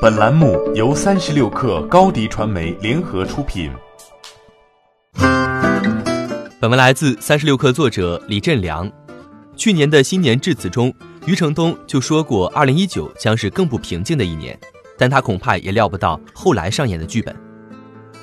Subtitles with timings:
[0.00, 3.70] 本栏目由三十六氪高低传媒联合出品。
[6.58, 8.90] 本文来自三十六氪作者李振良。
[9.56, 10.90] 去年的新年致辞中，
[11.26, 14.58] 余承东就说过，二零一九将是更不平静的一年，
[14.96, 17.36] 但他恐怕也料不到后来上演的剧本。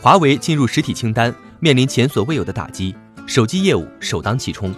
[0.00, 2.96] 华为进入实体清单，面临前所未有的打击，
[3.26, 4.74] 手机业务首当其冲，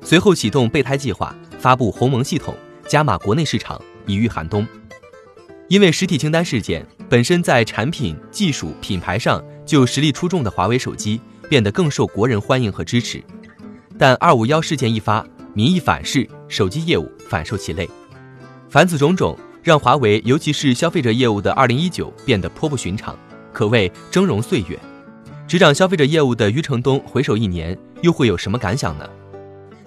[0.00, 2.54] 随后启动备胎计划，发布鸿蒙系统，
[2.86, 3.78] 加码国内市场。
[4.06, 4.66] 以御寒冬，
[5.68, 13.22] 因为实体清单事件本身在产品技术品牌上就实力出众的华为手机变得更受国人欢迎和支持，
[13.98, 17.88] 但二五幺事件一发，民意反噬，手机业务反受其累，
[18.70, 23.14] 凡此种种让华为尤其是消费者业务的二零一九变得颇不寻常，
[23.52, 24.78] 可谓峥嵘岁月。
[25.46, 29.08] 执掌消费者业务的余承东回首一年，又会有什么感想呢？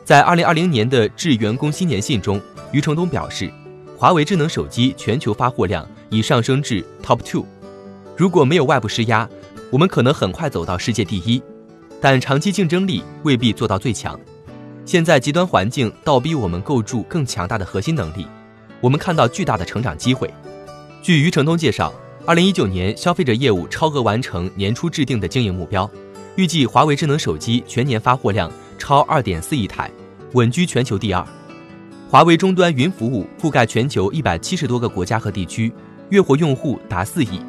[0.03, 2.39] 在二零二零年的致员工新年信中，
[2.71, 3.51] 余承东表示。
[4.01, 7.45] 华为智能手机全球发货量已上升至 Top Two，
[8.17, 9.29] 如果没有外部施压，
[9.69, 11.39] 我们可能很快走到世界第一，
[12.01, 14.19] 但长期竞争力未必做到最强。
[14.87, 18.25] 现在极端环境倒逼我们构筑更强大的核心能力，
[18.79, 20.33] 我们看到巨大的成长机会。
[21.03, 21.93] 据余承东介绍，
[22.25, 25.87] 二零一九年消费者业务超额完成年初制定的经营目标，
[26.37, 29.91] 预计华为智能手机全年发货量超二点四亿台，
[30.33, 31.23] 稳居全球第二。
[32.11, 35.71] 华为终端云服务覆盖全球一百七十多个国家和地区，
[36.09, 37.39] 月活用户达四亿。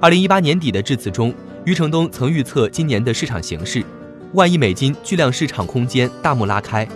[0.00, 1.34] 二零一八年底的致辞中，
[1.66, 3.84] 余承东曾预测今年的市场形势：
[4.32, 6.88] 万亿美金巨量市场空间大幕拉开，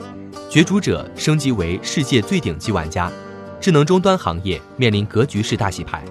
[0.48, 3.12] 角逐者升级为世界最顶级玩家，
[3.60, 6.02] 智能终端行业面临格局式大洗牌。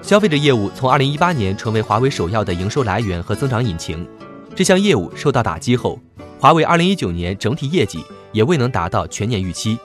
[0.00, 4.08] 消费者业务从二零一八年成为华为首要的营收来源和增长引擎，
[4.54, 6.00] 这项业务受到打击后，
[6.38, 8.04] 华为二零一九年整体业绩。
[8.32, 9.78] 也未能达到全年预期。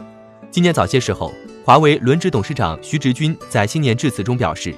[0.51, 4.75] 今年早些时候，华为轮值董事长徐直军在新年致辞中表示，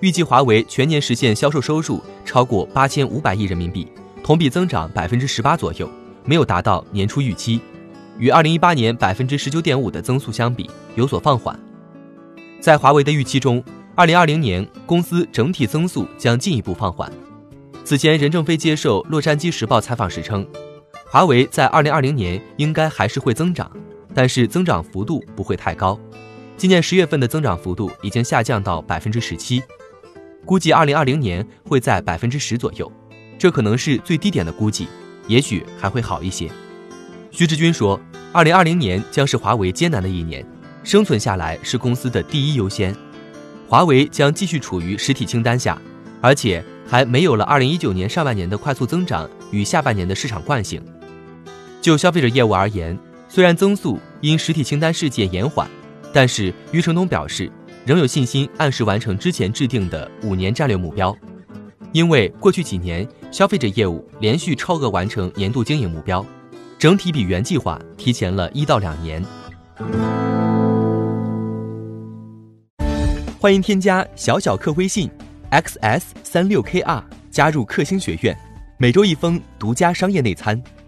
[0.00, 3.86] 预计华为全年实现销售收入超过八千五百亿人民币，
[4.22, 5.90] 同比增长百分之十八左右，
[6.24, 7.60] 没有达到年初预期，
[8.18, 11.58] 与二零一八年百分之十九点五的增速相比有所放缓。
[12.60, 13.62] 在华为的预期中，
[13.96, 17.10] 二零二零年公司整体增速将进一步放缓。
[17.84, 20.46] 此前，任正非接受《洛杉矶时报》采访时称。
[21.12, 23.70] 华为在二零二零年应该还是会增长，
[24.14, 26.00] 但是增长幅度不会太高。
[26.56, 29.62] 今年十月份的增长幅度已经下降到百分之十七，
[30.46, 32.90] 估计二零二零年会在百分之十左右，
[33.38, 34.88] 这可能是最低点的估计，
[35.26, 36.50] 也许还会好一些。
[37.30, 38.00] 徐志军说，
[38.32, 40.42] 二零二零年将是华为艰难的一年，
[40.82, 42.96] 生存下来是公司的第一优先。
[43.68, 45.78] 华为将继续处于实体清单下，
[46.22, 50.82] 而且还没有了二零一九年上半年的快速增长与下半年的市场惯性。
[51.82, 52.96] 就消费者业务而言，
[53.28, 55.68] 虽然增速因实体清单事件延缓，
[56.12, 57.50] 但是余承东表示
[57.84, 61.14] 仍有信心按时完成之前制定的五年战略目标。
[61.90, 66.24] 因为过去几年消费者业务连续超额完成年度经营目标，
[66.78, 69.20] 整体比原计划提前了一到两年。
[73.40, 75.10] 欢迎添加小小客微信
[75.50, 78.38] ，xs 三六 kr 加入克星学院，
[78.78, 80.62] 每周一封独家商业内参。